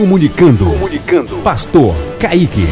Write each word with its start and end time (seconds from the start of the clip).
Comunicando. 0.00 0.64
Comunicando. 0.64 1.36
Pastor 1.42 1.94
Kaique. 2.18 2.64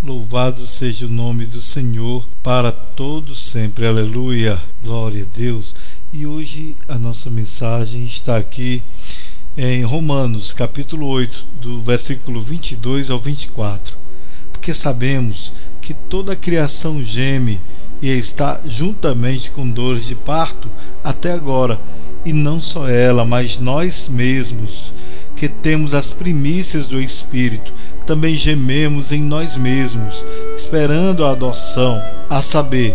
Louvado 0.00 0.64
seja 0.64 1.06
o 1.06 1.08
nome 1.08 1.44
do 1.44 1.60
Senhor 1.60 2.24
para 2.40 2.70
todo 2.70 3.34
sempre. 3.34 3.84
Aleluia. 3.84 4.62
Glória 4.80 5.24
a 5.24 5.36
Deus. 5.36 5.74
E 6.12 6.24
hoje 6.24 6.76
a 6.86 6.96
nossa 6.96 7.28
mensagem 7.28 8.04
está 8.04 8.36
aqui 8.36 8.80
em 9.58 9.82
Romanos, 9.82 10.52
capítulo 10.52 11.08
8, 11.08 11.44
do 11.60 11.80
versículo 11.80 12.40
22 12.40 13.10
ao 13.10 13.18
24. 13.18 13.98
Porque 14.52 14.72
sabemos 14.72 15.52
que 15.82 15.92
toda 15.92 16.34
a 16.34 16.36
criação 16.36 17.02
geme 17.02 17.60
e 18.00 18.08
está 18.08 18.60
juntamente 18.64 19.50
com 19.50 19.68
dores 19.68 20.06
de 20.06 20.14
parto 20.14 20.70
até 21.02 21.32
agora, 21.32 21.80
e 22.24 22.32
não 22.32 22.60
só 22.60 22.88
ela, 22.88 23.24
mas 23.24 23.58
nós 23.58 24.08
mesmos, 24.08 24.92
que 25.40 25.48
temos 25.48 25.94
as 25.94 26.10
primícias 26.10 26.86
do 26.86 27.00
Espírito, 27.00 27.72
também 28.04 28.36
gememos 28.36 29.10
em 29.10 29.22
nós 29.22 29.56
mesmos, 29.56 30.22
esperando 30.54 31.24
a 31.24 31.30
adoção, 31.30 31.98
a 32.28 32.42
saber, 32.42 32.94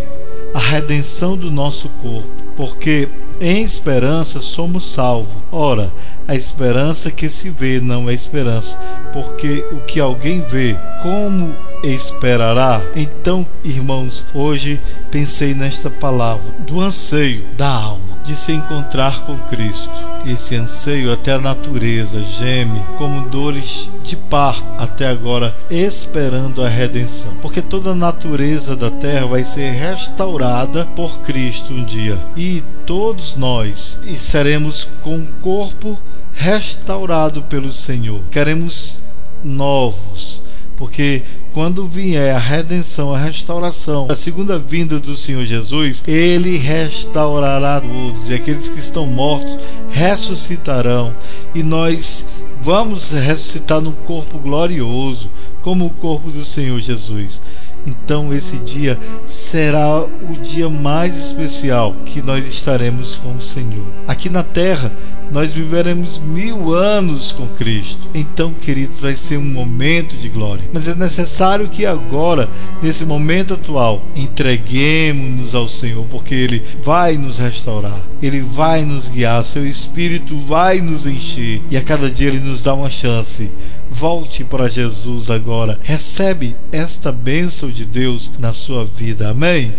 a 0.53 0.59
redenção 0.59 1.35
do 1.35 1.49
nosso 1.49 1.89
corpo, 1.89 2.29
porque 2.55 3.09
em 3.41 3.63
esperança 3.63 4.41
somos 4.41 4.85
salvos. 4.85 5.41
Ora, 5.51 5.91
a 6.27 6.35
esperança 6.35 7.09
que 7.09 7.31
se 7.31 7.49
vê 7.49 7.81
não 7.81 8.07
é 8.11 8.13
esperança, 8.13 8.77
porque 9.11 9.65
o 9.71 9.77
que 9.77 9.99
alguém 9.99 10.41
vê, 10.41 10.77
como 11.01 11.51
esperará? 11.83 12.79
Então, 12.95 13.43
irmãos, 13.63 14.23
hoje 14.35 14.79
pensei 15.09 15.55
nesta 15.55 15.89
palavra 15.89 16.53
do 16.59 16.79
anseio 16.79 17.43
da 17.57 17.69
alma 17.69 18.04
de 18.25 18.35
se 18.35 18.51
encontrar 18.51 19.23
com 19.23 19.37
Cristo. 19.37 19.91
Esse 20.25 20.55
anseio 20.55 21.13
até 21.13 21.33
a 21.33 21.39
natureza 21.39 22.23
geme 22.23 22.83
como 22.97 23.29
dores 23.29 23.91
de 24.03 24.15
parto 24.15 24.65
até 24.77 25.07
agora, 25.07 25.55
esperando 25.69 26.63
a 26.63 26.67
redenção. 26.67 27.35
Porque 27.41 27.61
toda 27.61 27.91
a 27.91 27.95
natureza 27.95 28.75
da 28.75 28.89
terra 28.89 29.27
vai 29.27 29.43
ser 29.43 29.71
restaurada 29.71 30.85
por 30.95 31.19
Cristo 31.21 31.73
um 31.73 31.83
dia. 31.83 32.17
E 32.35 32.63
todos 32.85 33.35
nós 33.35 34.01
seremos 34.17 34.87
com 35.03 35.19
o 35.19 35.27
corpo 35.41 35.97
restaurado 36.33 37.43
pelo 37.43 37.71
Senhor. 37.71 38.21
Queremos 38.31 39.03
novos, 39.43 40.41
porque 40.75 41.21
quando 41.55 41.87
vier 41.87 42.35
a 42.35 42.37
redenção, 42.37 43.13
a 43.13 43.17
restauração, 43.17 44.07
a 44.11 44.15
segunda 44.17 44.59
vinda 44.59 44.99
do 44.99 45.15
Senhor 45.15 45.45
Jesus, 45.45 46.03
ele 46.05 46.57
restaurará 46.57 47.79
todos, 47.79 48.29
e 48.29 48.33
aqueles 48.33 48.67
que 48.67 48.77
estão 48.77 49.05
mortos 49.05 49.57
ressuscitarão, 49.89 51.15
e 51.55 51.63
nós 51.63 52.25
vamos 52.61 53.11
ressuscitar 53.11 53.79
num 53.79 53.93
corpo 53.93 54.37
glorioso, 54.37 55.31
como 55.61 55.85
o 55.85 55.89
corpo 55.91 56.29
do 56.29 56.43
Senhor 56.43 56.77
Jesus. 56.81 57.41
Então 57.85 58.33
esse 58.33 58.57
dia 58.57 58.97
será 59.25 60.01
o 60.03 60.33
dia 60.41 60.69
mais 60.69 61.17
especial 61.17 61.95
que 62.05 62.21
nós 62.21 62.47
estaremos 62.47 63.15
com 63.15 63.35
o 63.35 63.41
Senhor. 63.41 63.85
Aqui 64.07 64.29
na 64.29 64.43
terra 64.43 64.91
nós 65.31 65.51
viveremos 65.51 66.17
mil 66.17 66.73
anos 66.73 67.31
com 67.31 67.47
Cristo. 67.47 68.07
Então, 68.13 68.53
queridos, 68.53 68.99
vai 68.99 69.15
ser 69.15 69.37
um 69.37 69.43
momento 69.43 70.15
de 70.15 70.29
glória. 70.29 70.63
Mas 70.73 70.87
é 70.87 70.95
necessário 70.95 71.67
que 71.67 71.85
agora, 71.85 72.49
nesse 72.81 73.05
momento 73.05 73.53
atual, 73.55 74.03
entreguemos-nos 74.15 75.55
ao 75.55 75.67
Senhor, 75.67 76.05
porque 76.09 76.33
Ele 76.33 76.63
vai 76.83 77.17
nos 77.17 77.39
restaurar, 77.39 77.99
Ele 78.21 78.41
vai 78.41 78.83
nos 78.83 79.07
guiar, 79.07 79.43
Seu 79.45 79.65
Espírito 79.67 80.37
vai 80.37 80.79
nos 80.79 81.05
encher 81.05 81.61
e 81.69 81.77
a 81.77 81.81
cada 81.81 82.09
dia 82.09 82.27
Ele 82.27 82.39
nos 82.39 82.61
dá 82.61 82.73
uma 82.73 82.89
chance. 82.89 83.49
Volte 83.89 84.43
para 84.43 84.67
Jesus 84.67 85.29
agora. 85.29 85.79
Recebe 85.83 86.55
esta 86.71 87.11
bênção 87.11 87.69
de 87.75 87.85
Deus 87.85 88.31
na 88.39 88.53
sua 88.53 88.85
vida. 88.85 89.29
Amém? 89.29 89.73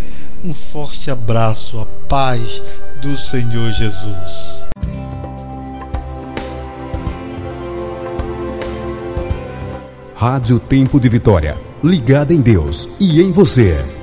Um 0.44 0.52
forte 0.52 1.10
abraço, 1.10 1.80
a 1.80 1.86
paz 2.08 2.62
do 3.00 3.16
Senhor 3.16 3.72
Jesus. 3.72 4.66
Rádio 10.14 10.58
Tempo 10.58 11.00
de 11.00 11.08
Vitória, 11.08 11.56
ligada 11.82 12.32
em 12.32 12.40
Deus 12.40 12.88
e 13.00 13.20
em 13.20 13.32
você. 13.32 13.95